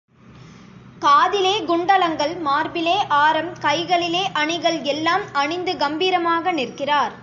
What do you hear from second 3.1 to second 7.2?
ஆரம், கைகளிலே அணிகள் எல்லாம் அணிந்து கம்பீரமாக நிற்கிறார்.